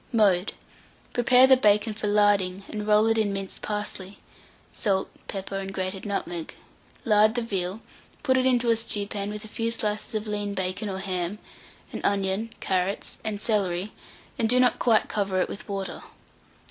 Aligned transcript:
Mode. 0.11 0.53
Prepare 1.13 1.45
the 1.45 1.55
bacon 1.55 1.93
for 1.93 2.07
larding, 2.07 2.63
and 2.69 2.87
roll 2.87 3.05
it 3.05 3.19
in 3.19 3.31
minced 3.31 3.61
parsley, 3.61 4.17
salt, 4.73 5.11
pepper, 5.27 5.57
and 5.59 5.71
grated 5.71 6.07
nutmeg; 6.07 6.55
lard 7.05 7.35
the 7.35 7.43
veal, 7.43 7.81
put 8.23 8.35
it 8.35 8.47
into 8.47 8.71
a 8.71 8.75
stewpan 8.75 9.29
with 9.29 9.45
a 9.45 9.47
few 9.47 9.69
slices 9.69 10.15
of 10.15 10.25
lean 10.25 10.55
bacon 10.55 10.89
or 10.89 10.97
ham, 10.97 11.37
an 11.91 12.01
onion, 12.03 12.49
carrots, 12.59 13.19
and 13.23 13.39
celery; 13.39 13.91
and 14.39 14.49
do 14.49 14.59
not 14.59 14.79
quite 14.79 15.07
cover 15.07 15.39
it 15.39 15.47
with 15.47 15.69
water. 15.69 16.01